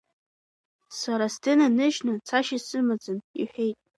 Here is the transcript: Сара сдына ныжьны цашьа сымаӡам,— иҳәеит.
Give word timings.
Сара 0.99 1.25
сдына 1.33 1.67
ныжьны 1.77 2.13
цашьа 2.27 2.59
сымаӡам,— 2.67 3.17
иҳәеит. 3.41 3.77